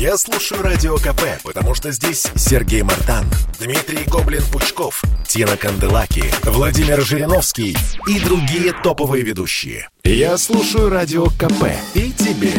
[0.00, 3.26] Я слушаю Радио КП, потому что здесь Сергей Мартан,
[3.58, 7.76] Дмитрий Гоблин-Пучков, Тина Канделаки, Владимир Жириновский
[8.06, 9.90] и другие топовые ведущие.
[10.02, 12.54] Я слушаю Радио КП и тебе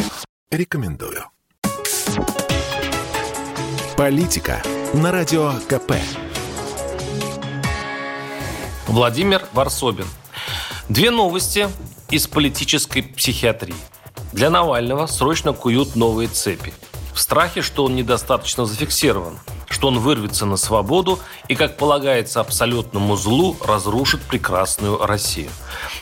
[0.51, 1.25] рекомендую.
[3.97, 4.61] Политика
[4.93, 5.93] на Радио КП.
[8.85, 10.05] Владимир Варсобин.
[10.89, 11.67] Две новости
[12.11, 13.73] из политической психиатрии.
[14.31, 16.71] Для Навального срочно куют новые цепи.
[17.21, 19.37] В страхе, что он недостаточно зафиксирован,
[19.69, 25.51] что он вырвется на свободу и, как полагается абсолютному злу, разрушит прекрасную Россию.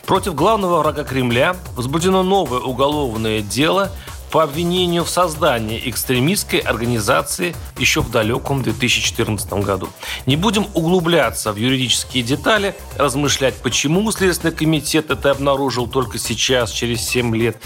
[0.06, 3.92] Против главного врага Кремля возбуждено новое уголовное дело
[4.32, 9.90] по обвинению в создании экстремистской организации еще в далеком 2014 году.
[10.26, 17.02] Не будем углубляться в юридические детали, размышлять, почему Следственный комитет это обнаружил только сейчас, через
[17.02, 17.58] 7 лет.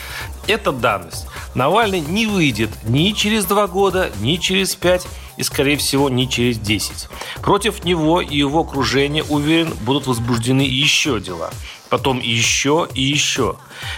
[0.47, 1.25] Это данность.
[1.55, 5.05] Навальный не выйдет ни через два года, ни через пять
[5.37, 7.09] и, скорее всего, не через 10.
[7.41, 11.51] Против него и его окружения, уверен, будут возбуждены еще дела.
[11.93, 13.57] Потом еще и еще.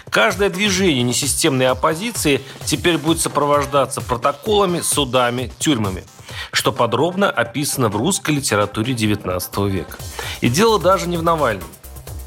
[0.09, 6.03] Каждое движение несистемной оппозиции теперь будет сопровождаться протоколами, судами, тюрьмами
[6.51, 9.97] что подробно описано в русской литературе XIX века.
[10.41, 11.69] И дело даже не в Навальном.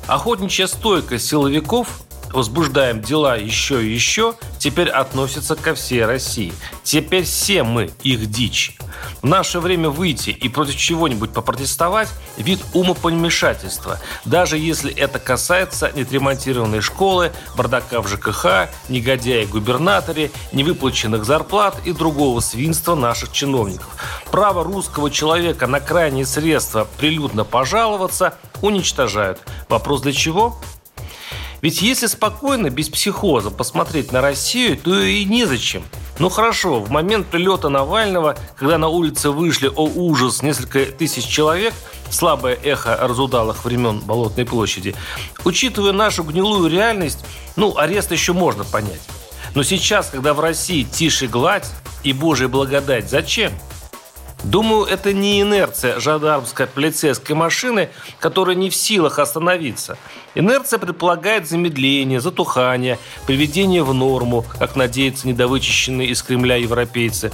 [0.06, 2.00] Охотничья стойкость силовиков
[2.32, 6.54] возбуждаем дела еще и еще, теперь относится ко всей России.
[6.82, 8.78] Теперь все мы их дичь.
[9.22, 16.80] В наше время выйти и против чего-нибудь попротестовать– вид умопомешательства, даже если это касается нетремонтированной
[16.80, 23.88] школы, бардака в ЖКХ, негодяя губернаторе, невыплаченных зарплат и другого свинства наших чиновников.
[24.30, 29.40] Право русского человека на крайние средства прилюдно пожаловаться уничтожают.
[29.68, 30.56] Вопрос для чего?
[31.60, 35.82] Ведь если спокойно, без психоза посмотреть на Россию, то и незачем.
[36.18, 41.72] Ну хорошо, в момент прилета Навального, когда на улице вышли, о ужас, несколько тысяч человек,
[42.10, 44.96] слабое эхо разудалых времен Болотной площади,
[45.44, 49.00] учитывая нашу гнилую реальность, ну, арест еще можно понять.
[49.54, 51.70] Но сейчас, когда в России тише гладь
[52.02, 53.52] и Божья благодать, зачем?
[54.44, 57.90] Думаю, это не инерция жандармской полицейской машины,
[58.20, 59.98] которая не в силах остановиться.
[60.36, 67.32] Инерция предполагает замедление, затухание, приведение в норму, как надеются недовычищенные из Кремля европейцы.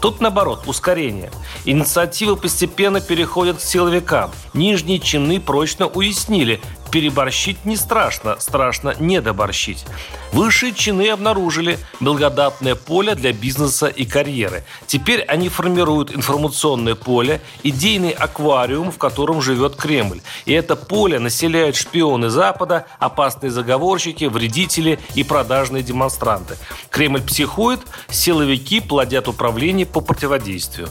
[0.00, 1.32] Тут, наоборот, ускорение.
[1.64, 4.30] Инициативы постепенно переходят к силовикам.
[4.52, 6.60] Нижние чины прочно уяснили,
[6.94, 9.84] переборщить не страшно, страшно недоборщить.
[10.30, 14.62] Высшие чины обнаружили благодатное поле для бизнеса и карьеры.
[14.86, 20.20] Теперь они формируют информационное поле, идейный аквариум, в котором живет Кремль.
[20.44, 26.56] И это поле населяют шпионы Запада, опасные заговорщики, вредители и продажные демонстранты.
[26.90, 30.88] Кремль психует, силовики плодят управление по противодействию.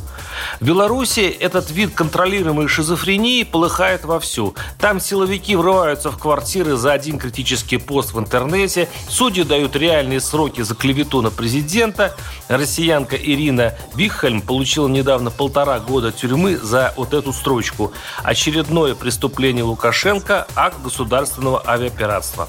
[0.59, 4.53] В Беларуси этот вид контролируемой шизофрении полыхает вовсю.
[4.79, 5.55] Там силовики
[5.93, 11.21] врываются в квартиры за один критический пост в интернете, судьи дают реальные сроки за клевету
[11.21, 12.15] на президента.
[12.47, 17.93] Россиянка Ирина Вихельм получила недавно полтора года тюрьмы за вот эту строчку.
[18.23, 22.47] Очередное преступление Лукашенко– акт государственного авиапиратства.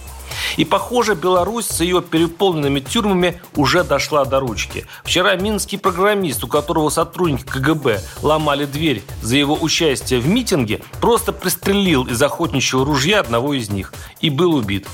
[0.56, 4.87] И, похоже, Беларусь с ее переполненными тюрьмами уже дошла до ручки.
[5.04, 11.32] Вчера минский программист, у которого сотрудники КГБ ломали дверь за его участие в митинге, просто
[11.32, 14.87] пристрелил из охотничьего ружья одного из них и был убит.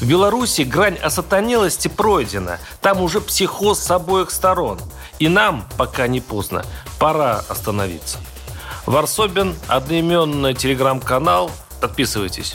[0.00, 2.58] В Беларуси грань осатанелости пройдена.
[2.80, 4.78] Там уже психоз с обоих сторон.
[5.18, 6.64] И нам, пока не поздно,
[6.98, 8.18] пора остановиться.
[8.84, 11.50] Варсобин, одноименный телеграм-канал.
[11.80, 12.54] Подписывайтесь.